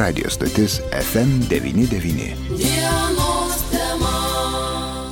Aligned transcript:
radio 0.00 0.30
stotis 0.30 0.80
FM99. 0.80 3.29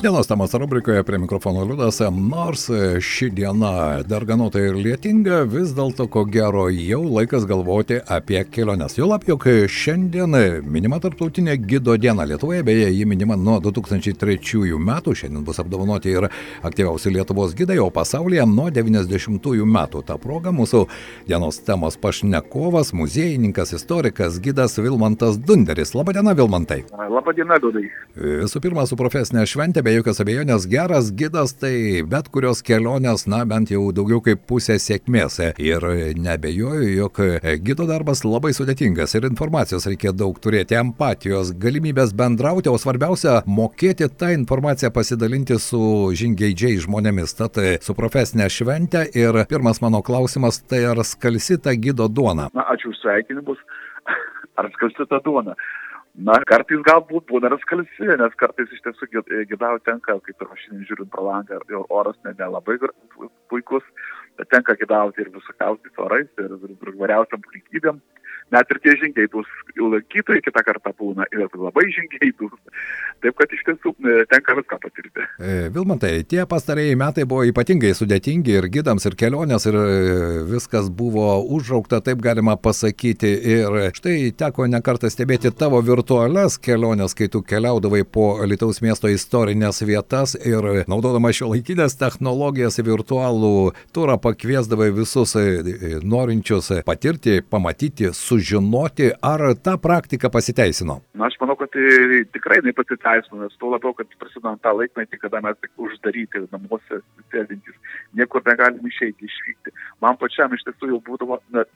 Dienos 0.03 0.27
temos 0.27 0.55
rubrikoje 0.55 1.03
prie 1.03 1.19
mikrofono 1.19 1.65
Liudas, 1.65 2.01
nors 2.11 2.71
ši 3.01 3.31
diena 3.31 4.03
darganota 4.07 4.61
ir 4.63 4.77
lietinga, 4.79 5.41
vis 5.51 5.73
dėlto 5.75 6.05
ko 6.07 6.23
gero 6.23 6.69
jau 6.71 7.01
laikas 7.03 7.43
galvoti 7.51 7.99
apie 8.07 8.45
keliones. 8.47 8.95
Jau 8.95 9.09
lab, 9.11 9.27
jog 9.27 9.43
šiandien 9.67 10.37
minima 10.63 11.01
tarptautinė 11.03 11.57
gido 11.59 11.97
diena 11.99 12.23
Lietuvoje, 12.31 12.63
beje, 12.63 12.93
ji 12.95 13.09
minima 13.11 13.35
nuo 13.35 13.57
2003 13.65 14.79
metų, 14.79 15.17
šiandien 15.19 15.43
bus 15.43 15.59
apdovanoti 15.59 16.15
ir 16.15 16.29
aktyviausi 16.63 17.11
Lietuvos 17.17 17.57
gidai, 17.59 17.81
o 17.83 17.91
pasaulyje 17.91 18.47
nuo 18.47 18.69
90 18.71 19.67
metų. 19.67 20.05
Ta 20.07 20.15
proga 20.23 20.55
mūsų 20.55 20.85
dienos 21.27 21.59
temos 21.67 21.99
pašnekovas, 21.99 22.95
muziejininkas, 22.95 23.75
istorikas, 23.75 24.39
gidas 24.39 24.79
Vilmantas 24.79 25.43
Dunderis. 25.43 25.97
Labadiena, 25.99 26.39
Vilmantai. 26.39 26.85
Labadiena, 26.95 27.59
Dudai. 27.59 27.89
Visų 28.15 28.63
pirma, 28.63 28.87
su 28.87 28.95
profesinė 28.99 29.43
šventė 29.43 29.88
be 29.89 29.95
jokios 29.95 30.19
abejonės 30.21 30.67
geras 30.69 31.07
gidas 31.17 31.55
tai 31.57 32.03
bet 32.13 32.27
kurios 32.35 32.61
kelionės, 32.67 33.23
na 33.31 33.39
bent 33.49 33.71
jau 33.73 33.87
daugiau 33.97 34.21
kaip 34.25 34.43
pusė 34.51 34.77
sėkmės. 34.83 35.39
Ir 35.65 35.87
nebejoju, 36.21 36.91
jog 36.93 37.21
gido 37.65 37.87
darbas 37.89 38.21
labai 38.27 38.51
sudėtingas 38.57 39.17
ir 39.17 39.29
informacijos 39.31 39.87
reikia 39.89 40.13
daug 40.13 40.37
turėti, 40.45 40.77
empatijos, 40.77 41.55
galimybės 41.63 42.13
bendrauti, 42.19 42.69
o 42.69 42.77
svarbiausia 42.77 43.39
mokėti 43.49 44.11
tą 44.13 44.35
informaciją 44.37 44.93
pasidalinti 44.93 45.57
su 45.63 45.81
žingeidžiai 46.21 46.83
žmonėmis. 46.85 47.39
Tad 47.41 47.57
su 47.85 47.97
profesinė 47.97 48.51
šventė 48.53 49.07
ir 49.17 49.41
pirmas 49.49 49.81
mano 49.85 50.03
klausimas 50.05 50.61
tai 50.69 50.85
ar 50.91 51.01
skalsi 51.07 51.57
ta 51.65 51.73
gido 51.73 52.11
duona? 52.13 52.51
Na, 52.53 52.69
ačiū 52.75 52.93
už 52.93 53.01
sveikinimus. 53.07 53.65
Ar 54.59 54.67
skalsi 54.75 55.05
ta 55.09 55.23
duona? 55.25 55.55
Na 56.19 56.35
kartais 56.51 56.81
galbūt 56.87 57.29
būna 57.31 57.51
ir 57.53 57.61
skalsi 57.63 58.09
nes 58.21 58.35
kartais 58.43 58.73
iš 58.75 58.83
tiesų 58.87 59.09
gid 59.13 59.29
gidaut 59.53 59.85
tenka 59.87 60.17
kaip 60.27 60.45
ir 60.45 60.55
šiandien 60.63 60.87
žiūrint 60.89 61.11
pro 61.15 61.27
langą 61.29 61.61
ir 61.61 61.85
oras 62.01 62.19
ne 62.27 62.35
nelabai 62.39 62.79
puikus 63.53 63.87
bet 64.39 64.51
tenka 64.55 64.75
gidauti 64.81 65.23
ir 65.23 65.31
visokiausiais 65.35 66.03
orais 66.07 66.43
ir 66.43 66.57
įvairiausiom 66.95 67.45
aplinkybėm 67.45 68.03
net 68.55 68.71
ir 68.73 68.81
tie 68.85 68.95
žingeidūs 69.03 69.49
lankytojai 69.79 70.43
kitą 70.45 70.63
kartą 70.67 70.93
būna 70.99 71.27
ir 71.35 71.49
labai 71.55 71.87
žingeidūs. 71.95 72.55
Taip 73.23 73.35
kad 73.39 73.51
iš 73.51 73.65
tiesų 73.67 73.93
e, 73.99 74.15
tenka 74.31 74.55
viską 74.55 74.79
patirti. 74.83 75.25
E, 75.43 75.55
Vilmantai, 75.75 76.23
tie 76.31 76.45
pastarėjai 76.49 76.95
metai 76.99 77.25
buvo 77.29 77.43
ypatingai 77.49 77.91
sudėtingi 77.99 78.55
ir 78.61 78.69
gidams, 78.71 79.09
ir 79.11 79.17
kelionės, 79.19 79.67
ir 79.67 79.79
e, 79.79 79.87
viskas 80.53 80.87
buvo 80.95 81.27
užraukta, 81.57 81.99
taip 82.05 82.23
galima 82.23 82.55
pasakyti. 82.55 83.33
Ir 83.55 83.79
štai 83.99 84.31
teko 84.39 84.69
nekartą 84.71 85.11
stebėti 85.11 85.51
tavo 85.51 85.81
virtualias 85.83 86.61
keliones, 86.63 87.17
kai 87.19 87.27
tu 87.33 87.43
keliaudavai 87.43 88.05
po 88.07 88.29
Lietuvos 88.49 88.79
miesto 88.85 89.11
istorinės 89.11 89.83
vietas 89.83 90.37
ir 90.39 90.87
naudodama 90.91 91.33
šio 91.35 91.51
laikinės 91.53 91.99
technologijas 91.99 92.79
virtualų 92.79 93.73
turą 93.95 94.19
pakviesdavai 94.23 94.93
visus 94.95 95.35
norinčius 96.07 96.71
patirti, 96.87 97.41
pamatyti, 97.43 98.13
su 98.15 98.38
sužinoti, 98.39 99.11
ar 99.23 99.41
ta 99.63 99.77
praktika 99.77 100.31
pasiteisino? 100.31 101.01
Na, 101.15 101.27
aš 101.27 101.35
manau, 101.41 101.57
kad 101.57 101.71
tai 101.75 102.25
tikrai 102.33 102.61
nepasiteisino, 102.65 103.43
nes 103.43 103.57
tuo 103.59 103.73
labiau, 103.73 103.95
kad 103.99 104.07
prasidant 104.21 104.63
tą 104.63 104.75
laikmetį, 104.79 105.19
kada 105.19 105.41
mes 105.45 105.59
tik 105.63 105.73
uždaryti 105.77 106.45
namuose 106.53 107.01
sėdintys, 107.33 107.77
niekur 108.19 108.45
negalim 108.47 108.87
išeiti, 108.87 109.27
išvykti. 109.27 109.75
Man 110.05 110.19
pačiam 110.21 110.55
iš 110.55 110.65
tiesų 110.69 110.93
jau 110.93 111.01
būdavo, 111.09 111.41
net 111.57 111.71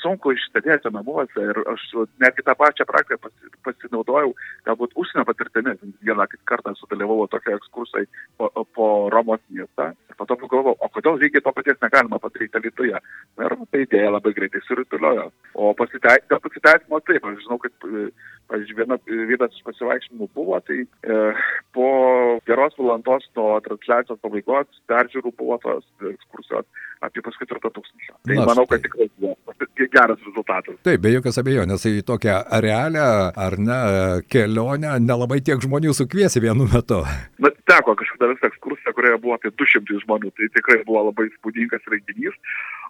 sunku 0.00 0.32
išstebėti 0.32 0.90
namuose 0.92 1.42
ir 1.42 1.58
aš 1.68 1.82
netgi 2.22 2.44
tą 2.46 2.54
pačią 2.56 2.86
praktiką 2.88 3.18
pasi, 3.26 3.50
pasinaudojau, 3.66 4.32
galbūt 4.68 4.94
užsienio 4.96 5.24
patirtimi. 5.28 5.74
Vieną 6.06 6.26
kartą 6.48 6.72
sudalyvavau 6.78 7.28
tokia 7.28 7.58
ekskursai 7.58 8.06
po, 8.38 8.48
po 8.74 8.86
Romos 9.12 9.40
miestą 9.50 9.90
ir 9.92 10.16
po 10.16 10.26
to 10.26 10.38
pagalvojau, 10.40 10.76
o 10.80 10.88
kodėl 10.94 11.20
lygiai 11.20 11.44
to 11.44 11.52
paties 11.52 11.80
negalima 11.82 12.20
padaryti 12.22 12.62
Lietuvoje. 12.64 13.02
Ir 13.40 13.56
ta 13.60 13.82
idėja 13.84 14.14
labai 14.14 14.32
greitai 14.36 14.64
surituliojo. 14.64 15.28
O 15.54 15.74
pasiteisimo 15.76 17.00
taip, 17.04 17.24
aš 17.24 17.42
žinau, 17.44 17.60
kad, 17.60 17.76
pavyzdžiui, 18.50 18.78
viena, 18.80 19.00
vienas 19.06 19.56
iš 19.56 19.66
pasivaikščiojimų 19.68 20.30
buvo, 20.34 20.60
tai 20.64 20.82
e, 20.84 21.20
po 21.74 21.88
geros 22.46 22.74
valandos 22.78 23.26
nuo 23.38 23.58
transliacijos 23.64 24.20
pabaigos 24.22 24.80
peržiūrų 24.90 25.32
buvo 25.38 25.58
tos 25.62 25.86
ekskursijos 26.10 26.66
apie 27.04 27.22
pusketvirto 27.24 27.70
tūkstančio. 27.72 28.14
Tai 28.28 28.36
Na, 28.36 28.46
manau, 28.50 28.66
kad 28.68 28.82
tikrai 28.84 29.08
buvo 29.20 29.36
geras 29.80 30.20
rezultatas. 30.26 30.76
Taip, 30.84 31.00
be 31.02 31.14
jokios 31.14 31.38
abejonės, 31.40 31.86
į 31.88 32.02
tokią 32.08 32.36
realią 32.64 33.06
ar 33.46 33.56
ne 33.60 33.78
kelionę 34.32 34.98
nelabai 35.04 35.40
tiek 35.46 35.62
žmonių 35.62 35.94
sukviesi 35.96 36.42
vienu 36.44 36.68
metu. 36.70 37.00
Na, 37.40 37.52
teko 37.70 37.96
kažkada 37.98 38.32
visą 38.34 38.50
ekskursiją, 38.50 38.94
kurioje 38.96 39.22
buvo 39.22 39.38
apie 39.38 39.52
200 39.54 40.02
žmonių, 40.04 40.34
tai 40.36 40.50
tikrai 40.58 40.82
buvo 40.88 41.06
labai 41.08 41.30
spūdingas 41.38 41.88
renginys 41.92 42.36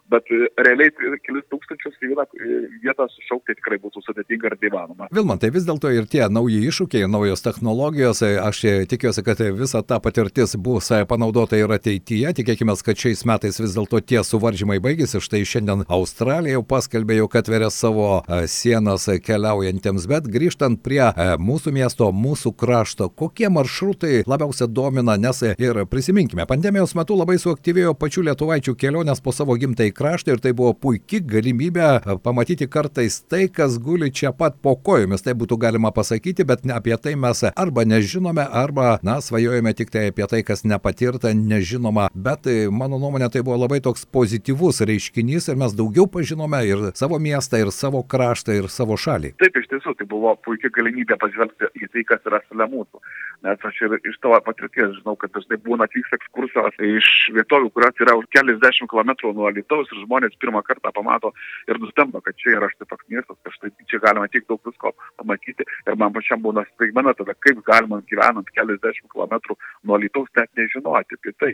bet 0.09 0.27
e, 0.31 0.47
realiai 0.65 0.91
kelis 1.25 1.45
tūkstančius 1.51 1.97
į 2.01 2.11
vieną 2.11 2.25
e, 2.25 2.59
vietą 2.83 3.07
sušaukti 3.11 3.55
tikrai 3.59 3.79
būtų 3.81 4.03
sudėtinga 4.05 4.51
ir 4.51 4.55
neįmanoma. 4.61 5.09
Vilmantai, 5.13 5.51
vis 5.53 5.65
dėlto 5.67 5.91
ir 5.93 6.07
tie 6.11 6.23
nauji 6.31 6.61
iššūkiai, 6.69 7.07
naujos 7.11 7.43
technologijos, 7.45 8.23
e, 8.25 8.33
aš 8.41 8.63
tikiuosi, 8.91 9.23
kad 9.27 9.43
visa 9.57 9.83
ta 9.85 10.01
patirtis 10.03 10.55
bus 10.57 10.91
panaudota 11.09 11.59
ir 11.59 11.71
ateityje. 11.71 12.33
Tikėkime, 12.41 12.75
kad 12.85 12.99
šiais 12.99 13.23
metais 13.29 13.59
vis 13.61 13.75
dėlto 13.77 14.01
tie 14.03 14.23
suvaržymai 14.25 14.79
baigėsi. 14.83 15.21
Štai 15.23 15.43
šiandien 15.47 15.85
Australija 15.91 16.57
jau 16.57 16.65
paskelbė, 16.67 17.19
jau 17.21 17.29
kad 17.31 17.49
veria 17.51 17.71
savo 17.73 18.21
sienas 18.49 19.07
keliaujantiems, 19.25 20.07
bet 20.09 20.27
grįžtant 20.31 20.81
prie 20.83 21.03
mūsų 21.41 21.73
miesto, 21.75 22.09
mūsų 22.15 22.53
krašto, 22.57 23.09
kokie 23.09 23.49
maršrutai 23.53 24.23
labiausia 24.29 24.67
domina, 24.67 25.17
nes 25.21 25.43
ir 25.51 25.83
prisiminkime, 25.91 26.47
pandemijos 26.49 26.95
metu 26.97 27.17
labai 27.19 27.37
suaktyvėjo 27.41 27.93
pačių 27.99 28.25
lietuvaičių 28.29 28.75
kelionės 28.79 29.21
po 29.23 29.33
savo 29.35 29.55
gimtai 29.59 29.90
kraštą 29.95 30.35
ir 30.35 30.41
tai 30.43 30.53
buvo 30.57 30.73
puikia 30.77 31.21
galimybė 31.31 31.87
e, 31.87 32.15
pamatyti 32.23 32.67
kartais 32.71 33.21
tai, 33.29 33.45
kas 33.51 33.77
guli 33.81 34.11
čia 34.11 34.31
pat 34.35 34.57
po 34.63 34.75
kojomis, 34.75 35.23
tai 35.25 35.35
būtų 35.37 35.57
galima 35.61 35.91
pasakyti, 35.95 36.45
bet 36.47 36.65
apie 36.71 36.97
tai 37.01 37.15
mes 37.19 37.43
arba 37.51 37.85
nežinome, 37.87 38.45
arba, 38.45 38.97
na, 39.03 39.19
svajojame 39.21 39.73
tik 39.77 39.93
tai 39.93 40.07
apie 40.11 40.27
tai, 40.31 40.41
kas 40.47 40.63
nepatirta, 40.67 41.33
nežinoma, 41.37 42.09
bet 42.13 42.47
e, 42.47 42.67
mano 42.71 42.99
nuomonė 43.01 43.31
tai 43.33 43.43
buvo 43.45 43.59
labai 43.63 43.81
toks 43.83 44.05
pozityvus 44.11 44.83
reiškinys 44.87 45.51
ir 45.51 45.59
mes 45.61 45.75
daugiau 45.77 46.07
pažinome 46.11 46.63
ir 46.67 46.85
savo 46.99 47.19
miestą, 47.19 47.61
ir 47.61 47.73
savo 47.75 48.03
kraštą, 48.03 48.57
ir 48.61 48.69
savo 48.71 48.97
šalį. 48.99 49.35
Taip, 49.41 49.57
iš 49.57 49.69
tiesų, 49.73 49.95
tai 49.99 50.07
buvo 50.09 50.35
puikia 50.45 50.71
galimybė 50.73 51.19
pažvelgti 51.21 51.71
į 51.81 51.91
tai, 51.91 52.05
kas 52.13 52.25
yra 52.29 52.41
šalia 52.47 52.69
mūsų. 52.71 53.03
Nes 53.41 53.63
aš 53.65 53.77
ir 53.87 53.95
iš 54.05 54.19
tavo 54.21 54.37
patirties 54.45 54.91
žinau, 54.99 55.15
kad 55.17 55.31
dažnai 55.33 55.57
būna 55.65 55.87
atvyks 55.87 56.13
ekskursijos 56.17 56.75
iš 56.85 57.07
vietovių, 57.33 57.71
kurios 57.73 58.03
yra 58.05 58.13
už 58.19 58.27
keliasdešimt 58.35 58.91
kilometrų 58.91 59.33
nuo 59.33 59.49
Lietuvos 59.81 59.91
ir 59.91 60.05
žmonės 60.05 60.37
pirmą 60.39 60.61
kartą 60.63 60.91
pamato 60.93 61.31
ir 61.67 61.79
nustemba, 61.79 62.21
kad 62.21 62.35
čia 62.37 62.57
yra 62.57 62.69
štai 62.69 62.87
toks 62.89 63.05
miestas, 63.09 63.37
kad 63.43 63.53
štai 63.55 63.71
čia 63.89 63.99
galima 63.99 64.27
tiek 64.27 64.45
daug 64.47 64.61
visko 64.65 64.93
pamatyti. 65.17 65.65
Ir 65.87 65.95
man 65.97 66.13
pačiam 66.13 66.41
būna 66.41 66.65
staigmena 66.73 67.13
tada, 67.13 67.33
kaip 67.33 67.63
galima 67.65 68.01
gyvenant 68.09 68.49
keliasdešimt 68.53 69.11
kilometrų 69.11 69.57
nuo 69.83 69.97
Lietuvos 69.97 70.29
net 70.37 70.49
nežinoti 70.55 71.17
apie 71.17 71.33
tai. 71.39 71.53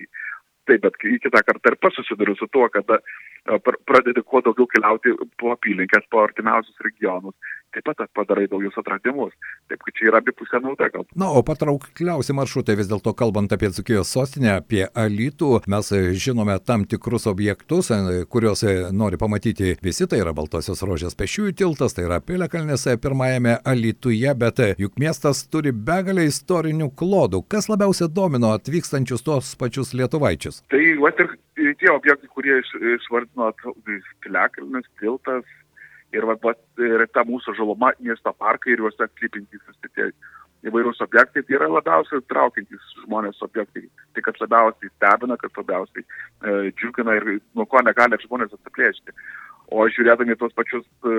Taip, 0.67 0.81
bet 0.83 0.97
kai 0.99 1.15
kitą 1.23 1.39
kartą 1.47 1.71
ir 1.71 1.79
pats 1.79 1.95
susiduriu 1.95 2.35
su 2.35 2.47
tuo, 2.51 2.67
kada 2.69 2.99
pradedi 3.87 4.21
kuo 4.27 4.41
daugiau 4.43 4.67
keliauti 4.67 5.13
po 5.39 5.53
apylinkės, 5.53 6.03
po 6.11 6.25
artimiausius 6.25 6.83
regionus, 6.83 7.35
taip 7.75 7.87
pat 7.87 8.09
padarai 8.15 8.47
naujus 8.51 8.77
atradimus. 8.79 9.33
Taip, 9.67 9.81
kad 9.83 9.95
čia 9.97 10.09
yra 10.11 10.21
abipusė 10.21 10.61
nauda 10.63 10.89
gal. 10.93 11.05
Na, 11.19 11.29
o 11.35 11.43
patraukliausi 11.45 12.35
maršrutai 12.37 12.77
vis 12.79 12.89
dėlto 12.89 13.13
kalbant 13.17 13.51
apie 13.53 13.69
Dzukijos 13.73 14.11
sostinę, 14.13 14.57
apie 14.61 14.85
Alytų, 14.87 15.51
mes 15.71 15.91
žinome 16.17 16.57
tam 16.63 16.85
tikrus 16.89 17.27
objektus, 17.29 17.91
kuriuos 18.31 18.63
nori 18.95 19.19
pamatyti 19.19 19.75
visi, 19.83 20.07
tai 20.07 20.21
yra 20.23 20.33
Baltosios 20.37 20.83
rožės 20.87 21.17
pešiųjų 21.19 21.57
tiltas, 21.59 21.97
tai 21.97 22.07
yra 22.07 22.21
Pilekalnės 22.23 22.87
pirmajame 23.03 23.57
Alytuje, 23.67 24.31
bet 24.39 24.63
juk 24.79 24.97
miestas 25.01 25.43
turi 25.51 25.75
begalę 25.75 26.27
istorinių 26.29 26.91
klodų. 26.97 27.43
Kas 27.51 27.69
labiausiai 27.71 28.09
domino 28.13 28.53
atvykstančius 28.55 29.25
tos 29.27 29.53
pačius 29.59 29.93
lietuvaičius? 29.97 30.63
Tai, 30.71 30.83
va, 31.03 31.11
ir 31.57 31.75
tie 31.81 31.91
objektai, 31.91 32.29
kurie 32.31 32.59
išvardinot, 32.95 33.63
Pilekalnės 34.23 34.87
tiltas, 35.01 35.45
ir, 36.17 36.25
va, 36.27 36.35
va, 36.43 36.53
ir 36.83 37.05
ta 37.13 37.23
mūsų 37.27 37.55
žaluma 37.59 37.93
miesto 37.99 38.33
parkai 38.41 38.73
ir 38.73 38.83
juose 38.83 39.09
klipintys 39.19 39.63
visi 39.69 39.93
tie 39.95 40.09
įvairūs 40.67 41.01
objektai, 41.05 41.43
tai 41.45 41.55
yra 41.57 41.67
labiausiai 41.69 42.23
traukiantys 42.31 42.93
žmonės 43.03 43.41
objektai. 43.45 43.85
Tai, 44.15 44.23
kas 44.25 44.39
labiausiai 44.41 44.91
stebina, 44.95 45.37
kas 45.41 45.53
labiausiai 45.59 46.03
e, 46.03 46.71
džiugina 46.73 47.15
ir 47.19 47.27
nuo 47.55 47.67
ko 47.69 47.83
negali 47.85 48.17
žmonės 48.23 48.55
atsiplėšti. 48.57 49.15
O 49.71 49.87
žiūrėdami 49.91 50.37
tuos 50.39 50.53
pačius 50.55 50.85
e, 51.03 51.15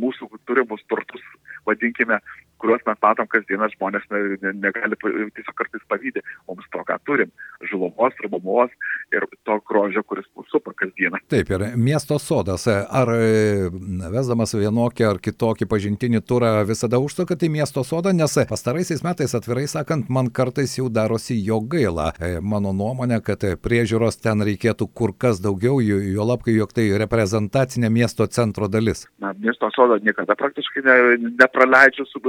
mūsų 0.00 0.30
turimus 0.48 0.82
turtus, 0.88 1.24
vadinkime, 1.68 2.18
kuriuos 2.62 2.82
mes 2.86 2.98
matom 3.02 3.26
kasdieną, 3.30 3.68
žmonės 3.74 4.04
ne, 4.12 4.20
ne, 4.42 4.52
negali 4.62 4.96
tiesiog 5.02 5.54
kartais 5.58 5.82
pavydė 5.90 6.22
mums 6.48 6.66
to, 6.72 6.82
ką 6.86 6.98
turim- 7.08 7.32
žalumos, 7.70 8.14
ramumos 8.22 8.70
ir 9.14 9.26
to 9.46 9.58
grožio, 9.68 10.02
kuris 10.06 10.28
mūsų 10.36 10.56
supa 10.56 10.74
kasdieną. 10.78 11.18
Taip, 11.32 11.50
ir 11.50 11.64
miesto 11.76 12.18
sodas, 12.22 12.66
ar 12.68 13.10
e, 13.16 13.68
vesdamas 14.14 14.54
vienokį 14.54 15.08
ar 15.10 15.20
kitokį 15.22 15.68
pažintinį 15.68 16.22
turą 16.22 16.52
visada 16.68 17.00
užsukate 17.02 17.48
į 17.48 17.54
miesto 17.58 17.84
sodą, 17.84 18.12
nes 18.14 18.38
pastaraisiais 18.48 19.02
metais, 19.02 19.34
atvirai 19.34 19.66
sakant, 19.66 20.08
man 20.08 20.30
kartais 20.30 20.78
jau 20.78 20.88
darosi 20.88 21.38
jo 21.44 21.60
gaila. 21.60 22.12
E, 22.20 22.38
mano 22.40 22.72
nuomonė, 22.72 23.22
kad 23.22 23.42
priežiūros 23.62 24.20
ten 24.22 24.38
reikėtų 24.40 24.88
kur 24.94 25.12
kas 25.12 25.42
daugiau, 25.42 25.80
jo 25.82 26.24
lapkai, 26.24 26.54
jog 26.54 26.72
tai 26.72 26.90
reprezentacinė 26.98 27.81
miesto 27.90 28.26
centro 28.26 28.68
dalis. 28.68 29.06
Na, 29.18 29.32
miesto 29.38 29.70
sodo 29.74 29.96
niekada 30.02 30.34
praktiškai 30.38 30.82
ne, 30.86 30.96
nepraleidžiu 31.40 32.06
su 32.06 32.20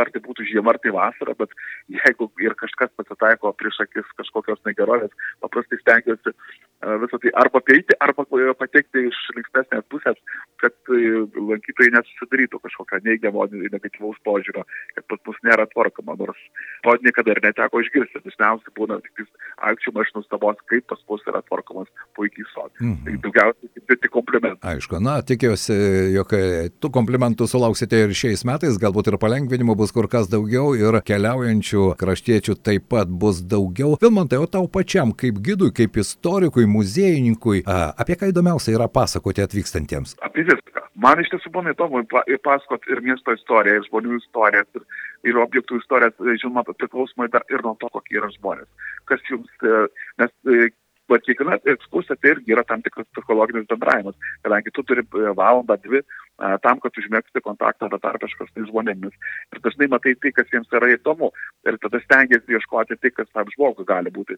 ar 0.00 0.10
tai 0.12 0.22
būtų 0.24 0.46
žiema, 0.48 0.74
ar 0.74 0.78
tai 0.82 0.92
vasara, 0.94 1.34
bet 1.38 1.52
jeigu 1.92 2.30
ir 2.42 2.54
kažkas 2.58 2.92
pasitaiko 2.98 3.52
prieš 3.58 3.80
akis 3.84 4.08
kažkokios 4.20 4.60
negerovės, 4.68 5.12
paprastai 5.44 5.78
stengiuosi 5.80 6.32
e, 6.32 6.96
visą 7.04 7.20
tai 7.22 7.32
arba 7.44 7.60
peiti, 7.60 7.96
arba 8.04 8.26
patekti 8.58 9.06
iš 9.10 9.20
linksmesnės 9.36 9.86
pusės, 9.92 10.18
kad 10.62 10.74
e, 10.92 11.24
lankytojai 11.36 11.94
nesusidarytų 11.96 12.60
kažkokią 12.66 13.02
neigiamą, 13.06 13.48
negatyvaus 13.52 14.18
požiūrio, 14.26 14.64
kad 14.96 15.08
pas 15.10 15.24
mus 15.28 15.40
nėra 15.46 15.66
tvarkoma, 15.72 16.18
nors 16.20 16.40
to 16.84 16.96
niekada 17.04 17.34
ir 17.34 17.42
neteko 17.44 17.82
išgirsti. 17.84 18.22
Dažniausiai 18.24 18.74
būna 18.78 19.00
tik 19.04 19.28
akčių 19.70 19.94
mašinų 19.96 20.24
stabos, 20.26 20.60
kaip 20.70 20.86
pas 20.90 21.00
mus 21.10 21.24
yra 21.30 21.42
tvarkomas 21.48 21.90
puikiai 22.16 22.46
sodas. 22.52 22.80
Mm 22.80 22.94
-hmm. 22.94 23.04
Tai 23.04 23.14
daugiausiai 23.26 23.98
tik 24.02 24.10
komplimentai. 24.10 24.74
Aišku, 24.74 24.93
na, 25.02 25.16
tikiuosi, 25.26 25.74
jog 26.14 26.34
tų 26.82 26.90
komplimentų 26.94 27.48
sulauksite 27.50 28.04
ir 28.04 28.14
šiais 28.16 28.44
metais, 28.48 28.78
galbūt 28.80 29.10
ir 29.10 29.18
palengvinimų 29.22 29.76
bus 29.78 29.94
kur 29.94 30.08
kas 30.10 30.28
daugiau 30.32 30.74
ir 30.78 31.00
keliaujančių 31.06 31.86
kraštiečių 32.00 32.58
taip 32.64 32.88
pat 32.92 33.10
bus 33.10 33.42
daugiau. 33.42 33.94
Vilmantai, 34.02 34.40
o 34.42 34.50
tau 34.50 34.68
pačiam 34.70 35.14
kaip 35.16 35.40
gidui, 35.44 35.72
kaip 35.74 35.98
istorikui, 36.02 36.66
muziejininkui, 36.70 37.64
a, 37.66 37.90
apie 38.04 38.18
ką 38.20 38.30
įdomiausia 38.32 38.76
yra 38.76 38.90
pasakoti 38.92 39.44
atvykstantiems? 39.44 40.18
Apie 40.24 40.46
viską. 40.50 40.84
Man 41.04 41.18
iš 41.18 41.32
tiesų 41.32 41.50
būna 41.54 41.72
įdomu 41.74 42.04
pasakoti 42.46 42.92
ir 42.94 43.02
miesto 43.02 43.34
istoriją, 43.34 43.80
ir 43.80 43.88
žmonių 43.88 44.20
istorijas, 44.20 44.68
ir, 44.78 44.84
ir 45.26 45.40
objektų 45.42 45.80
istorijas, 45.82 46.14
žinoma, 46.40 46.62
priklausomai 46.70 47.26
dar 47.34 47.42
ir 47.50 47.64
nuo 47.66 47.74
to, 47.80 47.90
kokie 47.92 48.20
yra 48.20 48.30
žmonės. 48.36 48.68
Kas 49.10 49.24
jums, 49.30 49.50
e, 49.66 49.82
nes 50.22 50.32
e, 50.46 50.68
bet 51.12 51.24
kiekviena 51.26 51.58
ekskursija 51.74 52.16
tai 52.20 52.34
irgi 52.34 52.54
yra 52.56 52.64
tam 52.68 52.82
tikras 52.84 53.08
psichologinis 53.12 53.68
bendravimas, 53.70 54.16
kadangi 54.46 54.72
tu 54.74 54.84
turi 54.88 55.04
e, 55.04 55.32
valandą, 55.36 55.78
dvi 55.84 56.02
tam, 56.34 56.80
kad 56.82 56.96
užmėgsti 56.98 57.42
kontaktą 57.44 57.88
betarpiškas 57.92 58.48
su 58.50 58.64
žmonėmis. 58.66 59.14
Ir 59.54 59.60
dažnai 59.62 59.86
matai 59.92 60.16
tai, 60.18 60.32
kas 60.34 60.50
jiems 60.50 60.72
yra 60.74 60.90
įdomu. 60.96 61.30
Ir 61.68 61.78
tada 61.82 62.00
stengiasi 62.02 62.56
ieškoti 62.56 62.98
tai, 62.98 63.12
kas 63.14 63.30
tam 63.30 63.50
žmogui 63.54 63.86
gali 63.86 64.10
būti 64.14 64.34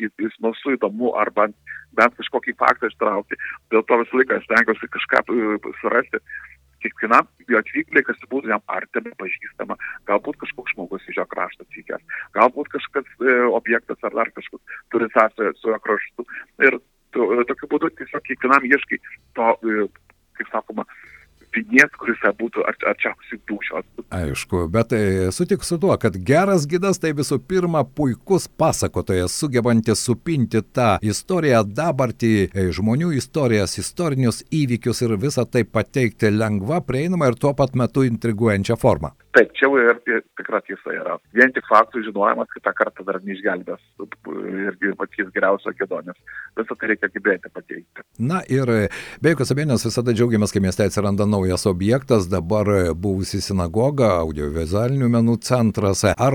įsmalsu, 0.00 0.78
įdomu 0.78 1.12
arba 1.20 1.50
bent 1.98 2.16
kažkokį 2.16 2.56
faktą 2.56 2.88
ištraukti. 2.88 3.36
Dėl 3.74 3.84
to 3.84 4.00
visą 4.00 4.22
laiką 4.22 4.40
stengiuosi 4.46 4.88
kažką 4.96 5.24
e, 5.28 5.74
surasti 5.82 6.22
kiekvienam 6.84 7.28
jo 7.48 7.60
atvykėliai, 7.60 8.06
kas 8.06 8.22
būtų 8.32 8.52
jam 8.52 8.62
artima, 8.74 9.12
pažįstama, 9.20 9.78
galbūt 10.10 10.40
kažkoks 10.42 10.74
žmogus 10.76 11.08
iš 11.08 11.20
jo 11.20 11.26
krašto 11.32 11.66
atvykęs, 11.66 12.04
galbūt 12.36 12.72
kažkas 12.76 13.08
e, 13.20 13.36
objektas 13.60 14.06
ar 14.06 14.16
dar 14.20 14.32
kažkas 14.36 14.78
turi 14.92 15.10
sąsąją 15.14 15.54
su 15.58 15.72
jo 15.72 15.80
kraštu. 15.86 16.26
Ir 16.68 16.78
to, 17.16 17.28
tokiu 17.50 17.70
būdu 17.74 17.92
tiesiog 18.00 18.24
kiekvienam 18.26 18.66
ieškai 18.68 19.00
to, 19.38 19.52
e, 19.62 19.88
kaip 20.38 20.52
sakoma, 20.54 20.86
vinies, 21.58 21.92
kuris 22.00 22.22
būtų 22.38 22.64
arčiausiai 22.68 23.40
dūšios. 23.50 23.86
Aišku, 24.14 24.64
bet 24.72 24.94
e, 24.96 25.02
sutik 25.34 25.64
su 25.66 25.78
tuo, 25.80 25.94
kad 26.00 26.16
geras 26.30 26.66
gidas 26.70 27.00
tai 27.02 27.12
visų 27.18 27.40
pirma 27.50 27.84
puikus 27.84 28.48
pasakotojas, 28.48 29.34
sugebantis 29.36 30.04
supinti 30.06 30.62
tą 30.62 30.96
istoriją, 31.04 31.64
dabartį, 31.66 32.34
e, 32.48 32.68
žmonių 32.74 33.12
istorijas, 33.18 33.78
istorinius 33.80 34.42
įvykius 34.54 35.04
ir 35.04 35.16
visą 35.20 35.46
tai 35.48 35.64
pateikti 35.64 36.32
lengva, 36.34 36.80
prieinama 36.84 37.30
ir 37.30 37.38
tuo 37.40 37.54
pat 37.58 37.76
metu 37.78 38.06
intriguojančią 38.08 38.78
formą. 38.80 39.14
Taip, 39.36 39.52
čia 39.54 39.68
ir, 39.78 39.98
ir 40.08 40.22
tikra 40.40 40.58
tiesa 40.66 40.94
yra. 40.94 41.18
Vien 41.36 41.52
tik 41.54 41.66
faktų 41.68 42.02
žinojimas 42.08 42.48
kitą 42.54 42.72
kartą 42.74 43.04
dar 43.06 43.20
neišgelbės 43.22 43.82
irgi 44.28 44.94
patys 44.98 45.28
geriausio 45.34 45.72
gėdonės. 45.78 46.16
Visą 46.58 46.76
tai 46.78 46.90
reikia 46.92 47.10
gebėti 47.12 47.52
pateikti. 47.52 48.04
Na 48.18 48.40
ir 48.50 48.72
be 49.22 49.34
jokios 49.34 49.52
abejonės 49.54 49.86
visada 49.86 50.14
džiaugiamės, 50.16 50.54
kai 50.54 50.62
mieste 50.64 50.86
atsiranda 50.88 51.26
naujas 51.48 51.66
objektas, 51.66 52.28
dabar 52.28 52.66
buvusi 52.94 53.40
sinagoga, 53.40 54.18
audiovizualinių 54.20 55.08
menų 55.08 55.38
centras. 55.40 56.04
Ar 56.04 56.34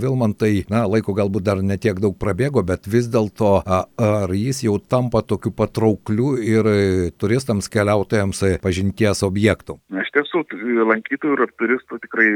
Vilmantai, 0.00 0.64
na, 0.72 0.86
laiko 0.88 1.12
galbūt 1.12 1.44
dar 1.44 1.60
netiek 1.60 2.00
daug 2.00 2.16
prabėgo, 2.16 2.64
bet 2.64 2.88
vis 2.88 3.10
dėlto 3.12 3.60
ar 3.66 4.32
jis 4.32 4.62
jau 4.64 4.78
tampa 4.78 5.20
tokiu 5.20 5.52
patraukliu 5.52 6.36
ir 6.40 6.64
turistams, 7.20 7.68
keliautojams 7.68 8.40
pažinties 8.64 9.20
objektų? 9.26 9.76
Na, 9.92 10.00
iš 10.00 10.14
tiesų, 10.16 10.46
lankytojų 10.88 11.36
ir 11.36 11.52
turistų 11.60 12.00
tikrai 12.06 12.28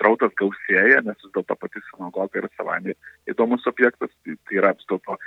srautas 0.00 0.34
gausėja, 0.40 1.04
nes 1.06 1.18
vis 1.22 1.34
dėlto 1.38 1.54
pati 1.54 1.84
sinagoga 1.92 2.42
yra 2.42 2.50
savami 2.58 2.98
įdomus 3.30 3.62
objektas, 3.70 4.10
tai, 4.24 4.34
tai 4.48 4.58
yra 4.58 4.74
vis 4.74 4.90
dėlto 4.90 5.20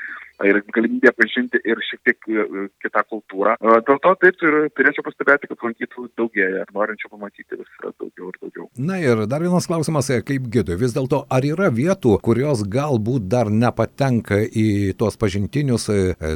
ir 0.46 0.60
galimybė 0.74 1.12
pažinti 1.18 1.60
ir 1.66 1.80
šiek 1.88 2.02
tiek 2.06 2.28
e, 2.30 2.66
kitą 2.84 3.04
kultūrą. 3.10 3.56
E, 3.58 3.80
dėl 3.88 4.00
to 4.04 4.14
taip 4.22 4.44
ir 4.46 4.58
turėčiau 4.78 5.06
pastebėti, 5.08 5.50
kad 5.50 5.66
lankytojų 5.66 6.10
daugėja 6.20 6.64
ir 6.64 6.74
norinčių 6.76 7.12
pamatyti 7.14 7.58
vis 7.58 7.72
yra 7.80 7.92
daugiau 7.98 8.30
ir 8.30 8.40
daugiau. 8.44 8.68
Na 8.78 9.00
ir 9.02 9.24
dar 9.30 9.46
vienas 9.46 9.70
klausimas, 9.70 10.12
e, 10.14 10.20
kaip 10.26 10.50
gidui, 10.54 10.78
vis 10.80 10.94
dėlto 10.96 11.24
ar 11.34 11.48
yra 11.48 11.72
vietų, 11.74 12.18
kurios 12.26 12.64
galbūt 12.68 13.28
dar 13.32 13.52
nepatenka 13.54 14.40
į 14.46 14.94
tuos 15.00 15.18
pažintinius 15.18 15.90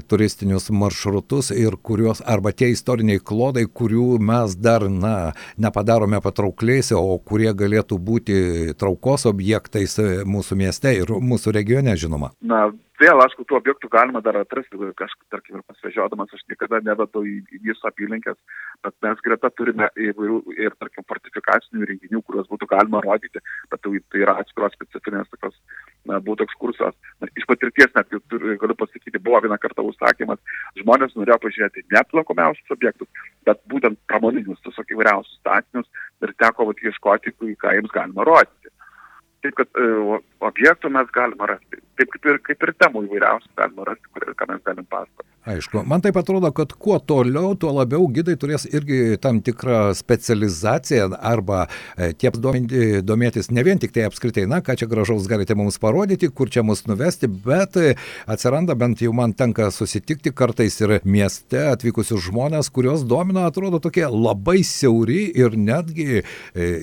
turistinius 0.09 0.69
maršrutus 0.73 1.51
ir 1.53 1.77
kurios 1.77 2.23
arba 2.25 2.53
tie 2.55 2.71
istoriniai 2.73 3.21
klodai, 3.21 3.67
kurių 3.67 4.17
mes 4.21 4.55
dar, 4.57 4.87
na, 4.89 5.33
nepadarome 5.61 6.21
patraukliais, 6.23 6.91
o 6.97 7.19
kurie 7.25 7.51
galėtų 7.57 7.99
būti 8.01 8.37
traukos 8.79 9.27
objektais 9.29 9.97
mūsų 10.25 10.57
mieste 10.57 10.95
ir 11.01 11.11
mūsų 11.21 11.53
regione, 11.55 11.95
žinoma? 11.99 12.31
Na, 12.41 12.69
vėl, 13.01 13.21
aišku, 13.23 13.43
tų 13.47 13.57
objektų 13.57 13.89
galima 13.91 14.21
dar 14.23 14.37
atrasti, 14.39 14.77
kažkaip, 14.97 15.25
tarkim, 15.33 15.57
ir 15.59 15.65
pasvežiodamas, 15.69 16.31
aš 16.35 16.43
niekada 16.49 16.79
nevedu 16.85 17.23
į, 17.27 17.35
į 17.57 17.61
jūsų 17.69 17.87
apylinkės, 17.89 18.37
bet 18.85 18.95
mes 19.05 19.23
greta 19.25 19.51
turime 19.57 19.89
įvairių 20.07 20.39
ir, 20.57 20.75
tarkim, 20.81 21.05
fortifikacinių 21.09 21.89
renginių, 21.89 22.21
kuriuos 22.27 22.49
būtų 22.51 22.69
galima 22.71 23.01
rodyti, 23.05 23.41
bet 23.71 23.83
tai, 23.83 24.01
tai 24.13 24.23
yra 24.25 24.37
atskiros 24.41 24.75
specifinės 24.77 25.29
tokios, 25.33 25.57
na, 26.09 26.19
būtų 26.27 26.47
ekskursijos. 26.49 26.97
Na, 27.21 27.29
iš 27.37 27.47
patirties 27.49 27.93
net 27.97 28.11
galiu 28.63 28.77
pasakyti, 28.79 29.21
buvo 29.21 29.41
vieną 29.45 29.57
kartą 29.61 29.85
užsakymas, 29.89 30.41
žmonės 30.81 31.17
norėjo 31.17 31.39
pažiūrėti 31.45 31.87
net 31.93 32.17
lankomiausius 32.17 32.77
objektus, 32.77 33.09
bet 33.47 33.61
būtent 33.71 33.99
pramoninius, 34.11 34.61
tiesiog 34.65 34.95
įvairiausius 34.97 35.39
statinius 35.41 35.89
ir 36.21 36.35
teko 36.41 36.69
vat, 36.69 36.85
ieškoti, 36.85 37.35
ką 37.61 37.75
jiems 37.77 37.95
galima 37.95 38.27
rodyti. 38.27 38.73
Taip, 39.41 39.55
kad 39.57 39.81
e, 39.81 40.19
objektų 40.45 40.91
mes 40.93 41.09
galime 41.15 41.49
rasti. 41.49 41.81
Taip 41.97 42.13
kaip 42.13 42.29
ir, 42.29 42.39
kaip 42.45 42.65
ir 42.67 42.73
temų 42.81 43.05
įvairiausių 43.07 43.53
galima 43.57 43.91
rasti, 43.91 44.13
kur, 44.13 44.31
ką 44.37 44.49
mes 44.53 44.65
galim 44.67 44.87
pasakoti. 44.89 45.31
Aišku, 45.41 45.81
man 45.89 46.03
taip 46.05 46.19
atrodo, 46.21 46.51
kad 46.53 46.69
kuo 46.77 46.99
toliau, 47.01 47.55
tuo 47.57 47.71
labiau 47.73 48.03
gidai 48.13 48.35
turės 48.37 48.67
irgi 48.69 49.17
tam 49.17 49.39
tikrą 49.41 49.95
specializaciją 49.97 51.07
arba 51.17 51.63
e, 51.97 52.11
tiems 52.13 52.37
domėtis 53.01 53.49
ne 53.49 53.63
vien 53.65 53.81
tik 53.81 53.95
tai 53.95 54.03
apskritai, 54.05 54.43
na, 54.45 54.59
ką 54.61 54.75
čia 54.77 54.87
gražaus 54.91 55.25
galite 55.25 55.57
mums 55.57 55.79
parodyti, 55.81 56.29
kur 56.29 56.51
čia 56.53 56.61
mus 56.61 56.85
nuvesti, 56.85 57.25
bet 57.25 57.79
e, 57.81 57.95
atsiranda 58.29 58.75
bent 58.77 59.01
jau 59.01 59.15
man 59.17 59.33
tenka 59.33 59.71
susitikti 59.73 60.29
kartais 60.29 60.77
ir 60.83 60.99
mieste 61.09 61.63
atvykusius 61.71 62.21
žmonės, 62.27 62.69
kurios 62.69 63.01
domina, 63.09 63.47
atrodo, 63.49 63.81
tokie 63.81 64.05
labai 64.05 64.59
siauri 64.61 65.23
ir 65.41 65.57
netgi 65.57 66.21
e, 66.21 66.23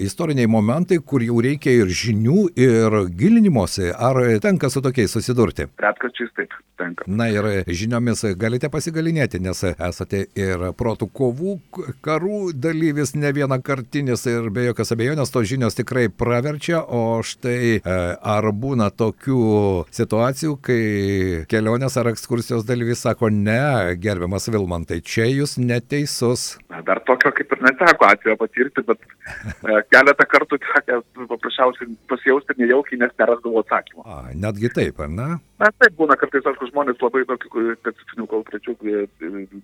istoriniai 0.08 0.50
momentai, 0.50 0.98
kur 0.98 1.22
jau 1.22 1.38
reikia 1.46 1.76
ir 1.78 1.94
žinių, 1.94 2.47
ir 2.56 2.96
gilinimosi. 3.18 3.90
Ar 3.92 4.20
tenka 4.42 4.70
su 4.70 4.82
tokiais 4.84 5.12
susidurti? 5.12 5.68
Retkarčiais 5.82 6.32
taip, 6.36 6.54
tenka. 6.78 7.06
Na 7.06 7.28
ir 7.32 7.46
žiniomis 7.66 8.24
galite 8.40 8.70
pasigalinėti, 8.72 9.40
nes 9.42 9.64
esate 9.70 10.24
ir 10.38 10.68
protų 10.78 11.10
kovų, 11.14 11.56
karų 12.04 12.52
dalyvis 12.54 13.14
ne 13.18 13.32
vieną 13.34 13.60
kartinis 13.64 14.26
ir 14.30 14.50
be 14.54 14.68
jokios 14.68 14.94
abejonės 14.94 15.32
tos 15.34 15.48
žinios 15.50 15.78
tikrai 15.78 16.08
praverčia, 16.08 16.80
o 16.82 17.20
štai 17.24 17.58
e, 17.78 17.80
ar 17.82 18.50
būna 18.52 18.90
tokių 18.94 19.42
situacijų, 19.94 20.56
kai 20.64 20.82
kelionės 21.50 21.98
ar 22.00 22.12
ekskursijos 22.12 22.66
dalyvis 22.68 23.04
sako, 23.06 23.32
ne, 23.32 23.94
gerbiamas 24.00 24.48
Vilmantai, 24.52 25.00
čia 25.04 25.28
jūs 25.30 25.58
neteisus. 25.60 26.56
Dar 26.86 27.00
tokio 27.06 27.32
kaip 27.34 27.52
ir 27.54 27.62
neteko 27.64 28.06
atveju 28.08 28.36
patirti, 28.40 28.84
bet 28.86 29.00
e, 29.08 29.78
keletą 29.92 30.26
kartų 30.34 30.60
teko 30.64 31.00
paprasčiausiai 31.34 31.94
pasijausti 32.10 32.58
nejaukiai, 32.60 33.00
nes 33.02 33.14
nerasdavau 33.18 33.62
atsakymą. 33.64 34.04
A, 34.06 34.20
netgi 34.46 34.70
taip, 34.76 35.00
ar 35.04 35.12
ne? 35.12 35.28
Na 35.58 35.72
taip 35.74 35.96
būna 35.98 36.14
kartais, 36.18 36.44
aišku, 36.46 36.68
žmonės 36.70 37.00
labai 37.02 37.24
tokių 37.26 37.72
specifinių 37.80 38.26
konkrečių 38.30 38.74
e, 38.78 39.00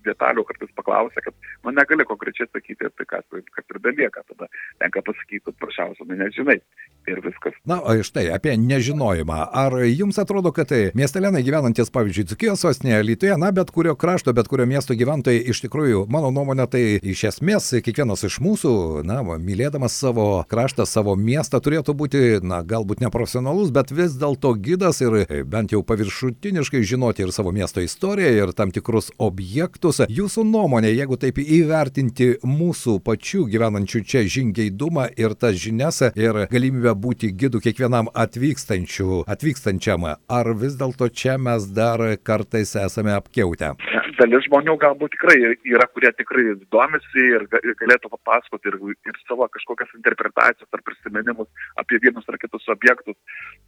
detalių 0.03 0.43
kartais 0.49 0.73
paklausia, 0.75 1.23
kad 1.23 1.35
nu, 1.63 1.71
negali 1.71 2.03
konkrečiai 2.07 2.49
sakyti, 2.49 2.89
tai 2.99 3.05
kas, 3.07 3.23
kas 3.31 3.71
ir 3.71 3.79
belieka, 3.79 4.25
tada 4.27 4.49
tenka 4.83 5.03
pasakyti, 5.07 5.45
kad 5.47 5.55
prašiausiai, 5.63 6.09
nu 6.09 6.19
nežinai. 6.19 6.59
Ir 7.05 7.19
viskas. 7.21 7.53
Na, 7.69 7.77
o 7.85 7.93
štai 8.01 8.25
apie 8.33 8.55
nežinojimą. 8.57 9.37
Ar 9.53 9.75
jums 9.85 10.17
atrodo, 10.17 10.49
kad 10.55 10.71
tai 10.71 10.89
miestelėnai 10.97 11.43
gyvenantis, 11.45 11.91
pavyzdžiui, 11.93 12.25
Dzukijos 12.31 12.63
sostinėje, 12.65 13.03
Lietuvoje, 13.05 13.37
na, 13.39 13.51
bet 13.53 13.69
kurio 13.71 13.93
krašto, 13.93 14.33
bet 14.33 14.49
kurio 14.49 14.65
miesto 14.65 14.97
gyventojai, 14.97 15.43
iš 15.53 15.61
tikrųjų, 15.67 16.07
mano 16.09 16.33
nuomonė, 16.33 16.65
tai 16.73 16.81
iš 16.97 17.27
esmės 17.29 17.69
kiekvienas 17.85 18.25
iš 18.25 18.39
mūsų, 18.41 18.73
na, 19.05 19.19
mylėdamas 19.21 19.99
savo 20.01 20.25
kraštą, 20.49 20.87
savo 20.89 21.13
miestą, 21.13 21.61
turėtų 21.61 21.93
būti, 21.93 22.23
na, 22.41 22.63
galbūt 22.65 23.05
neprofesionalus, 23.05 23.69
bet 23.75 23.93
vis 23.93 24.17
dėlto 24.17 24.55
gydas 24.57 25.03
ir 25.05 25.45
bent 25.45 25.77
jau 25.77 25.84
paviršutiniškai 25.87 26.83
žinoti 26.83 27.25
ir 27.25 27.31
savo 27.35 27.53
miesto 27.55 27.83
istoriją, 27.83 28.31
ir 28.35 28.53
tam 28.57 28.71
tikrus 28.75 29.11
objektus. 29.17 30.03
Jūsų 30.09 30.45
nuomonė, 30.49 30.91
jeigu 30.93 31.17
taip 31.21 31.39
įvertinti 31.41 32.31
mūsų 32.45 32.99
pačių 33.05 33.45
gyvenančių 33.53 34.03
čia 34.05 34.25
žingeidumą 34.35 35.07
ir 35.17 35.37
tas 35.39 35.57
žinias 35.61 36.01
ir 36.13 36.45
galimybę 36.51 36.95
būti 36.95 37.31
gidu 37.33 37.61
kiekvienam 37.63 38.11
atvykstančiam, 38.13 40.09
ar 40.27 40.53
vis 40.57 40.77
dėlto 40.79 41.09
čia 41.09 41.37
mes 41.37 41.69
dar 41.75 42.03
kartais 42.23 42.75
esame 42.79 43.15
apkeutę? 43.15 43.75
Dalis 44.19 44.45
žmonių 44.47 44.75
galbūt 44.79 45.15
tikrai 45.15 45.35
yra, 45.43 45.87
kurie 45.91 46.11
tikrai 46.15 46.55
domisi 46.73 47.23
ir 47.35 47.45
galėtų 47.51 48.11
papasakoti 48.13 48.71
ir, 48.71 48.77
ir 49.09 49.19
savo 49.25 49.47
kažkokias 49.51 49.91
interpretacijas 49.97 50.69
ar 50.71 50.83
prisiminimus 50.85 51.49
apie 51.81 51.99
vienus 52.03 52.27
ar 52.31 52.37
kitus 52.41 52.67
objektus, 52.71 53.17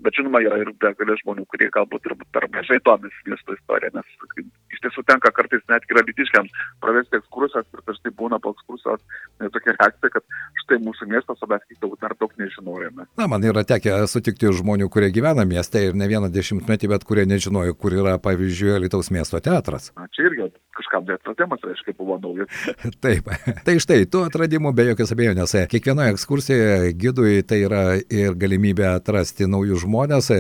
bet 0.04 0.16
žinoma 0.18 0.42
yra 0.46 0.62
ir 0.64 0.72
begalė 0.80 1.18
žmonių, 1.24 1.48
kurie 1.52 1.70
galbūt 1.74 2.06
turbūt 2.08 2.32
per 2.36 2.48
mažai 2.54 2.80
domisi 2.86 3.28
miesto 3.28 3.58
istorija, 3.58 3.92
nes 3.98 4.46
iš 4.78 4.84
tiesų 4.86 5.04
tenka 5.10 5.32
kartais 5.36 5.64
net 5.72 5.86
ir 5.90 6.02
abitiškiams 6.04 6.54
pravesti 6.84 7.20
ekskursijas 7.20 7.68
ir 7.74 7.84
dažnai 7.90 8.14
būna 8.22 8.40
po 8.44 8.54
ekskursijos 8.56 9.04
tokia 9.56 9.76
reakcija, 9.76 10.14
kad 10.14 10.38
štai 10.64 10.80
mūsų 10.84 11.10
miestas, 11.12 11.42
o 11.42 11.50
mes 11.50 11.64
daug, 11.82 11.96
dar 12.02 12.16
daug 12.20 12.34
nežinojame. 12.40 13.08
Na, 13.20 13.28
man 13.32 13.46
yra 13.48 13.64
tekę 13.68 14.00
sutikti 14.12 14.52
žmonių, 14.60 14.90
kurie 14.94 15.10
gyvena 15.16 15.48
mieste 15.50 15.82
ir 15.88 15.98
ne 15.98 16.08
vieną 16.10 16.30
dešimtmetį, 16.34 16.92
bet 16.94 17.08
kurie 17.08 17.26
nežinojo, 17.30 17.76
kur 17.80 17.96
yra, 17.98 18.18
pavyzdžiui, 18.22 18.76
Lietuvos 18.84 19.10
miesto 19.14 19.42
teatras. 19.44 19.92
Na, 19.98 20.08
čia 20.14 20.28
irgi 20.30 20.37
kažkam 20.78 21.06
tai 21.08 21.16
atradimas, 21.18 21.62
reiškia, 21.66 21.94
buvo 21.98 22.18
naujas. 22.22 22.52
Taip. 23.04 23.30
Tai 23.66 23.76
štai, 23.84 24.04
tų 24.12 24.24
atradimų 24.28 24.74
be 24.78 24.88
jokios 24.92 25.14
abejonės. 25.16 25.56
Kiekvienoje 25.72 26.14
ekskursijoje 26.16 26.94
gidui 27.02 27.42
tai 27.48 27.62
yra 27.66 27.82
ir 27.98 28.38
galimybė 28.40 28.88
atrasti 28.92 29.50
naujus 29.50 29.84
žmonės 29.86 30.32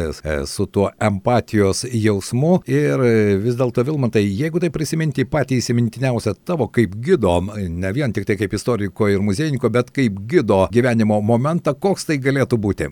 su 0.50 0.68
tuo 0.72 0.89
empatijos 1.10 1.86
jausmu. 1.89 2.62
Ir 2.70 3.04
vis 3.44 3.58
dėlto, 3.60 3.86
Vilmantai, 3.88 4.25
jeigu 4.27 4.62
tai 4.63 4.72
prisiminti 4.74 5.27
patį 5.27 5.62
įsimintiniausią 5.62 6.38
tavo 6.48 6.70
kaip 6.74 6.96
gido, 7.04 7.39
ne 7.58 7.94
vien 7.96 8.13
tik 8.13 8.27
tai 8.30 8.38
kaip 8.39 8.54
istoriko 8.58 9.10
ir 9.12 9.24
muziejininko, 9.25 9.72
bet 9.74 9.92
kaip 9.96 10.22
gido 10.30 10.66
gyvenimo 10.74 11.20
momentą, 11.24 11.75
koks 11.77 12.10
tai 12.10 12.22
galėtų 12.22 12.62
būti? 12.62 12.92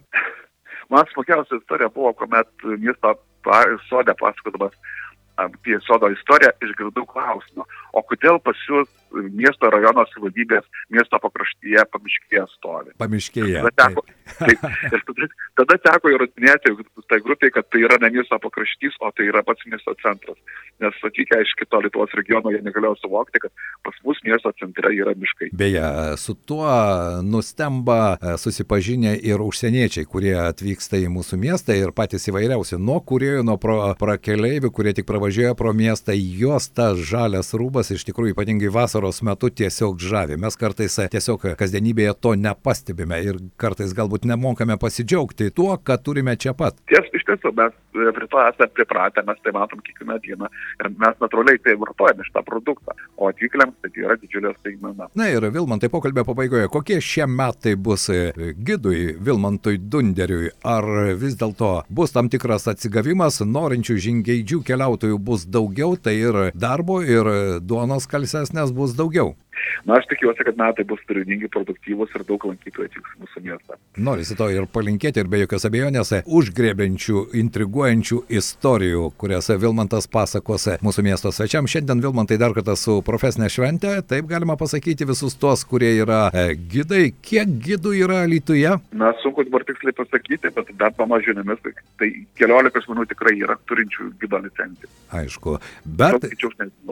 Man 0.93 1.07
smagiausia 1.13 1.57
istorija 1.59 1.89
buvo, 1.93 2.13
kuomet 2.17 2.49
miesto 2.81 3.15
sodė 3.89 4.13
pasakodamas 4.19 4.73
apie 5.41 5.79
sodo 5.87 6.09
istoriją 6.13 6.51
išgirdau 6.63 7.05
klausimą, 7.09 7.65
o 7.93 8.03
kodėl 8.03 8.39
pas 8.43 8.59
jūs 8.69 8.89
miesto 9.35 9.69
rajono 9.71 10.05
savivaldybės 10.11 10.65
miesto 10.93 11.19
pakraštyje 11.23 11.85
pamiškėje 11.93 12.45
stovi. 12.55 12.93
Pamiškėje. 13.01 13.63
Tada 13.65 13.73
teko, 13.81 14.05
tai, 14.39 14.55
ir 14.91 15.05
tada, 15.07 15.29
tada 15.61 15.77
teko 15.89 16.13
įrodinėti 16.15 16.75
tai 17.09 17.19
grupiai, 17.23 17.53
kad 17.53 17.67
tai 17.69 17.83
yra 17.85 17.99
ne 18.01 18.11
miesto 18.17 18.37
pakraštys, 18.41 18.97
o 19.05 19.11
tai 19.15 19.29
yra 19.29 19.43
pats 19.45 19.65
miesto 19.69 19.93
centras. 20.01 20.37
Nes 20.83 20.97
atvykę 21.07 21.39
iš 21.43 21.53
kito 21.59 21.79
Lietuvos 21.83 22.11
regiono 22.17 22.51
jie 22.51 22.59
negalėjo 22.65 22.97
suvokti, 22.99 23.39
kad 23.43 23.53
pas 23.85 23.99
mus 24.03 24.19
miesto 24.25 24.51
centre 24.59 24.91
yra 24.95 25.13
miškai. 25.15 25.51
Beje, 25.55 25.85
su 26.19 26.35
tuo 26.35 26.67
nustemba 27.23 28.17
e, 28.17 28.35
susipažinę 28.41 29.15
ir 29.23 29.43
užsieniečiai, 29.45 30.07
kurie 30.09 30.33
atvyksta 30.41 30.99
į 30.99 31.11
mūsų 31.13 31.39
miestą 31.39 31.77
ir 31.77 31.93
patys 31.95 32.27
įvairiausi, 32.31 32.79
nuo 32.81 32.97
kuriejų, 33.05 33.45
nuo 33.47 33.55
prakeleivių, 33.99 34.73
kurie 34.75 34.95
tik 34.97 35.07
pravažiuoja 35.07 35.55
pro 35.55 35.71
miestą, 35.77 36.15
jos 36.15 36.67
tas 36.75 36.99
žalias 36.99 37.53
rūbas 37.55 37.93
iš 37.95 38.03
tikrųjų 38.09 38.35
ypatingai 38.35 38.73
vasaros 38.73 39.04
metu 39.25 39.49
tiesiog 39.49 39.99
žavi. 40.01 40.37
Mes 40.41 40.57
kartais 40.59 40.99
tiesiog 41.11 41.47
kasdienybėje 41.59 42.15
to 42.21 42.35
nepastebime 42.39 43.21
ir 43.23 43.39
kartais 43.61 43.93
galbūt 43.95 44.27
nemokame 44.29 44.77
pasidžiaugti 44.81 45.51
tuo, 45.55 45.73
ką 45.77 45.97
turime 46.03 46.35
čia 46.37 46.55
pat. 46.57 46.77
Ties, 46.91 47.07
iš 47.15 47.25
tiesų, 47.29 47.53
mes 47.57 47.73
prie 47.95 48.27
to 48.27 48.41
esame 48.43 48.67
pripratę, 48.75 49.23
mes 49.27 49.39
tai 49.43 49.53
matom 49.55 49.79
kiekvieną 49.85 50.19
dieną 50.23 50.49
ir 50.83 50.89
mes 50.99 51.15
natūraliai 51.23 51.61
tai 51.63 51.75
vartojame 51.79 52.25
šitą 52.27 52.43
produktą, 52.45 52.95
o 53.17 53.29
atvykėliams 53.31 53.77
tai 53.81 53.91
yra 54.03 54.17
didžiulė 54.19 54.51
staigmena. 54.59 55.09
Na 55.15 55.29
ir 55.31 55.47
Vilmantai 55.55 55.89
pokalbio 55.93 56.25
pabaigoje, 56.27 56.69
kokie 56.73 56.99
šie 57.01 57.25
metai 57.31 57.75
bus 57.79 58.09
gidui 58.67 59.15
Vilmantui 59.17 59.79
Dunderiui? 59.79 60.51
Ar 60.67 60.85
vis 61.17 61.37
dėlto 61.39 61.71
bus 61.89 62.13
tam 62.13 62.29
tikras 62.29 62.67
atsigavimas, 62.71 63.39
norinčių 63.41 63.97
žingeidžių 64.05 64.61
keliautojų 64.67 65.17
bus 65.17 65.47
daugiau, 65.49 65.95
tai 65.95 66.17
ir 66.19 66.39
darbo, 66.53 66.99
ir 67.01 67.31
duonos 67.63 68.05
kalsesnės 68.11 68.75
bus 68.75 68.84
daugiau? 68.93 69.35
Na, 69.85 69.99
aš 69.99 70.07
tikiuosi, 70.11 70.43
kad 70.47 70.57
metai 70.59 70.85
bus 70.87 71.01
turiningi, 71.09 71.49
produktyvūs 71.53 72.13
ir 72.17 72.23
daug 72.27 72.45
lankytojų 72.49 72.89
atvyks 72.89 73.17
mūsų 73.21 73.43
miestą. 73.45 73.77
Norisi 73.97 74.37
to 74.37 74.47
ir 74.53 74.67
palinkėti 74.71 75.21
ir 75.21 75.29
be 75.31 75.41
jokios 75.43 75.67
abejonės 75.67 76.13
užgrėbiančių, 76.25 77.21
intriguojančių 77.41 78.21
istorijų, 78.39 79.09
kurias 79.21 79.51
Vilmantas 79.61 80.09
pasakos 80.11 80.67
mūsų 80.85 81.05
miesto 81.05 81.31
svečiam. 81.35 81.69
Šiandien 81.69 82.03
Vilmantai 82.03 82.39
dar 82.41 82.55
kartą 82.55 82.77
su 82.79 82.99
profesinė 83.05 83.49
šventė, 83.51 83.97
taip 84.07 84.29
galima 84.31 84.57
pasakyti 84.59 85.07
visus 85.09 85.37
tuos, 85.39 85.65
kurie 85.67 85.93
yra 86.01 86.27
e, 86.33 86.47
gidai. 86.55 87.09
Kiek 87.25 87.57
gidų 87.65 87.95
yra 88.05 88.23
Lietuvoje? 88.29 88.77
Na, 88.95 89.13
sunku 89.23 89.45
dabar 89.47 89.65
tiksliai 89.67 89.95
pasakyti, 89.97 90.51
bet 90.55 90.71
dar 90.79 90.93
pamažinėmis, 90.97 91.61
tai, 91.63 91.75
tai 92.01 92.11
keliolika 92.39 92.83
žmonių 92.85 93.07
tikrai 93.11 93.37
yra 93.39 93.57
turinčių 93.69 94.11
gido 94.21 94.41
licenciją. 94.43 94.91
Aišku, 95.15 95.57
bet 95.85 96.27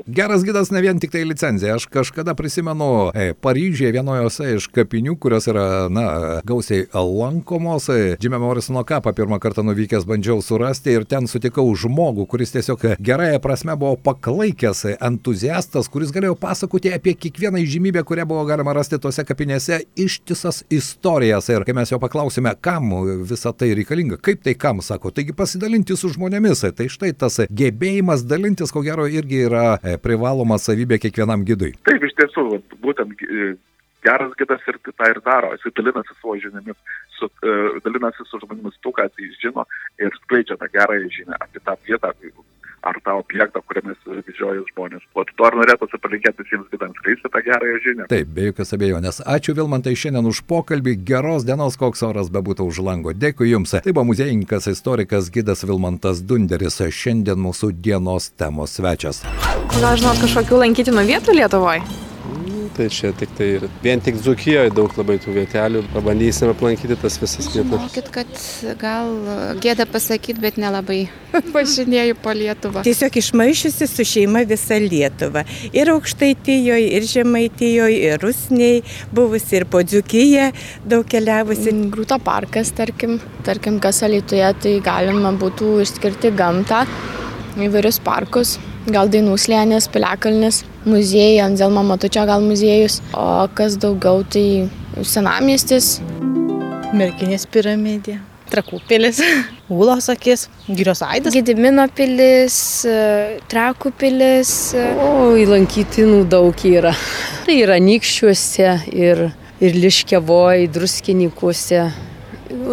geras 0.07 0.45
gidas 0.47 0.71
ne 0.71 0.83
vien 0.85 1.01
tik 1.01 1.11
tai 1.13 1.25
licencija. 1.27 1.75
Aš 1.77 1.89
kažkada 1.91 2.35
prisimenu 2.37 2.62
prisimenu, 2.63 3.11
e, 3.13 3.33
Paryžiuje 3.33 3.91
vienojose 3.91 4.55
iš 4.55 4.67
kapinių, 4.71 5.17
kurios 5.19 5.47
yra, 5.47 5.89
na, 5.91 6.39
gausiai 6.45 6.85
lankomos, 6.93 7.89
Džimė 8.19 8.39
Morisono 8.39 8.83
kapą 8.83 9.13
pirmą 9.13 9.39
kartą 9.39 9.63
nuvykęs 9.63 10.05
bandžiau 10.07 10.41
surasti 10.41 10.95
ir 10.95 11.05
ten 11.05 11.27
sutikau 11.27 11.65
žmogų, 11.75 12.25
kuris 12.27 12.53
tiesiog 12.53 12.85
gerąją 12.99 13.39
prasme 13.43 13.75
buvo 13.75 13.97
paklaikęs 13.97 14.85
entuziastas, 14.99 15.89
kuris 15.89 16.11
galėjo 16.15 16.35
pasakoti 16.39 16.93
apie 16.93 17.13
kiekvieną 17.13 17.59
įžymybę, 17.63 18.03
kurią 18.03 18.25
buvo 18.25 18.45
galima 18.45 18.73
rasti 18.73 18.99
tose 18.99 19.23
kapinėse, 19.23 19.81
ištisas 19.95 20.63
istorijas. 20.71 21.49
Ir 21.49 21.67
kai 21.67 21.75
mes 21.75 21.91
jo 21.91 21.99
paklausime, 21.99 22.55
kam 22.61 22.93
visa 23.27 23.51
tai 23.53 23.73
reikalinga, 23.75 24.19
kaip 24.23 24.43
tai 24.43 24.55
kam, 24.55 24.81
sako, 24.81 25.11
taigi 25.11 25.35
pasidalinti 25.35 25.97
su 25.99 26.13
žmonėmis. 26.15 26.63
Tai 26.77 26.87
štai 26.89 27.11
tas 27.17 27.41
gebėjimas 27.51 28.23
dalintis, 28.27 28.71
ko 28.71 28.83
gero, 28.85 29.07
irgi 29.07 29.43
yra 29.49 29.77
e, 29.83 29.97
privaloma 30.01 30.57
savybė 30.61 31.01
kiekvienam 31.03 31.43
gidui. 31.47 31.73
Taip, 31.87 32.03
iš 32.07 32.15
tiesų, 32.19 32.47
būtent 32.83 33.21
e, 33.23 33.53
geras 34.03 34.33
gidas 34.39 34.63
ir 34.67 34.79
tą 34.83 35.09
ir 35.11 35.21
daro, 35.25 35.53
jis 35.55 35.75
dalinasi 35.77 36.15
savo 36.19 36.35
žiniomis, 36.39 36.79
su, 37.17 37.29
uh, 37.29 37.77
dalinasi 37.85 38.25
su 38.27 38.41
žmonėmis 38.41 38.81
tų, 38.83 38.95
ką 38.97 39.07
jis 39.21 39.37
žino 39.43 39.67
ir 40.01 40.11
skleidžia 40.23 40.59
tą 40.59 40.67
gerąją 40.73 41.13
žinią 41.17 41.39
apie 41.39 41.63
tą 41.63 41.77
vietą 41.87 42.11
ar 42.83 42.97
tą 43.05 43.13
objektą, 43.15 43.61
kuriame 43.63 43.95
didžioji 44.27 44.65
žmonės. 44.73 45.03
O 45.15 45.23
to 45.23 45.45
ar 45.47 45.55
norėtųsi 45.55 45.99
palinkėti 46.03 46.43
visiems 46.43 46.67
gidams 46.71 46.99
skleisti 46.99 47.31
tą 47.31 47.41
gerąją 47.45 47.79
žinią. 47.85 48.07
Taip, 48.11 48.33
be 48.35 48.49
jokios 48.49 48.75
abejonės. 48.75 49.21
Ačiū 49.35 49.55
Vilmantai 49.55 49.95
šiandien 49.95 50.27
už 50.27 50.43
pokalbį, 50.49 50.97
geros 51.07 51.47
dienos, 51.47 51.79
koks 51.79 52.03
oras 52.03 52.31
bebūtų 52.33 52.67
už 52.67 52.83
lango. 52.83 53.15
Dėkui 53.15 53.53
Jums. 53.53 53.77
Tai 53.79 53.95
buvo 53.95 54.09
muziejininkas, 54.11 54.67
istorikas, 54.75 55.31
gidas 55.31 55.63
Vilmantas 55.63 56.19
Dunderis, 56.27 56.81
šiandien 56.83 57.39
mūsų 57.39 57.71
dienos 57.71 58.33
temos 58.35 58.75
svečias. 58.75 59.23
Gal 59.79 59.95
žinot 59.95 60.19
kažkokių 60.27 60.65
lankytinų 60.67 61.07
vietų 61.13 61.39
Lietuvoje? 61.39 62.11
Tai 62.75 62.87
čia 62.93 63.11
tik 63.17 63.31
tai 63.37 63.47
ir 63.57 63.65
vien 63.83 64.01
tik 64.03 64.17
Dzukijoje 64.21 64.71
daug 64.75 64.93
labai 64.97 65.17
tų 65.21 65.35
vietelių, 65.37 65.83
pabandysime 65.93 66.53
aplankyti 66.53 66.97
tas 67.01 67.17
visas 67.21 67.47
vietas. 67.53 67.69
Žinokit, 67.69 68.09
kad 68.13 68.41
gal 68.81 69.11
gėda 69.63 69.85
pasakyti, 69.89 70.41
bet 70.43 70.59
nelabai 70.61 71.05
važinėjau 71.55 72.17
po 72.23 72.33
Lietuvą. 72.37 72.83
Tiesiog 72.87 73.19
išmaišiusi 73.21 73.89
su 73.89 74.07
šeima 74.13 74.43
visą 74.49 74.79
Lietuvą. 74.83 75.45
Ir 75.75 75.93
aukštaitijoje, 75.93 76.89
ir 76.97 77.07
žemaitijoje, 77.13 78.01
ir 78.09 78.23
rusniai, 78.23 78.83
buvusi 79.13 79.59
ir 79.61 79.67
po 79.69 79.83
Dzukiją, 79.85 80.51
daug 80.89 81.07
keliavusi. 81.09 81.69
Mm, 81.71 81.89
Grūto 81.93 82.19
parkas, 82.23 82.73
tarkim, 82.75 83.19
tarkim, 83.47 83.79
kas 83.83 84.03
Alitoje, 84.05 84.51
tai 84.65 84.77
galima 84.83 85.33
būtų 85.39 85.79
išskirti 85.85 86.33
gamtą, 86.37 86.85
įvairius 87.61 88.01
parkus 88.03 88.57
gal 88.91 89.07
dainų 89.11 89.37
slėnis, 89.39 89.87
piliakalnis, 89.91 90.63
muziejai, 90.85 91.39
Anzelmo 91.45 91.83
Matučio 91.83 92.25
gal 92.25 92.43
muziejus, 92.43 92.99
o 93.13 93.47
kas 93.55 93.77
daugiau 93.81 94.23
tai 94.23 94.69
senamiestis. 95.01 95.97
Merkinės 96.93 97.47
piramidė. 97.49 98.19
Trakų 98.53 98.83
pilis, 98.85 99.17
Ūlos 99.73 100.09
akis, 100.13 100.45
Girios 100.67 101.01
aidas. 101.01 101.33
Gedimino 101.33 101.87
pilis, 101.95 102.55
Trakų 103.49 103.93
pilis. 103.97 104.51
O, 105.01 105.33
lankytinų 105.49 106.23
daug 106.29 106.65
yra. 106.69 106.93
Tai 107.47 107.55
yra 107.57 107.79
Nikščiuose 107.81 108.75
ir, 108.93 109.23
ir 109.63 109.79
Liškiavoje, 109.79 110.67
Druskinikuose. 110.75 111.87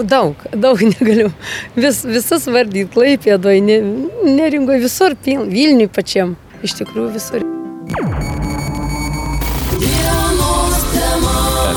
Daug, 0.05 0.43
daug 0.52 0.83
negaliu. 0.93 1.31
Vis, 1.79 2.02
visas 2.05 2.45
vardyt, 2.50 2.93
Klaipėdoje, 2.93 3.64
ne, 3.64 3.81
neringoje, 4.29 4.85
visur, 4.85 5.17
Vilniui 5.25 5.88
pačiam. 5.88 6.37
Iš 6.61 6.76
tikrųjų 6.83 7.14
visur. 7.17 7.49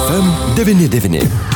FM 0.08 0.26
99. 0.56 1.53